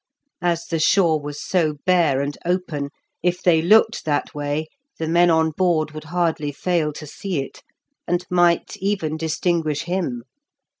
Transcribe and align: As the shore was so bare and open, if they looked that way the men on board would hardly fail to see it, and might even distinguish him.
As 0.41 0.65
the 0.65 0.79
shore 0.79 1.21
was 1.21 1.39
so 1.39 1.75
bare 1.85 2.21
and 2.21 2.35
open, 2.43 2.89
if 3.21 3.43
they 3.43 3.61
looked 3.61 4.03
that 4.03 4.33
way 4.33 4.65
the 4.97 5.07
men 5.07 5.29
on 5.29 5.51
board 5.51 5.91
would 5.91 6.05
hardly 6.05 6.51
fail 6.51 6.91
to 6.93 7.05
see 7.05 7.39
it, 7.39 7.61
and 8.07 8.25
might 8.27 8.75
even 8.77 9.15
distinguish 9.15 9.83
him. 9.83 10.23